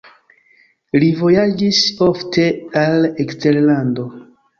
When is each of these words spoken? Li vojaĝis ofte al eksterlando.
Li 1.01 1.09
vojaĝis 1.19 1.81
ofte 2.05 2.45
al 2.85 3.05
eksterlando. 3.25 4.07